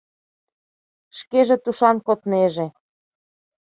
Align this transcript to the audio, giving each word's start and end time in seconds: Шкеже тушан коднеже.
Шкеже 1.17 1.55
тушан 1.63 1.97
коднеже. 2.05 2.67